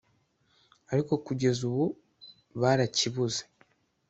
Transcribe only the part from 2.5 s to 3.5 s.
barakibuze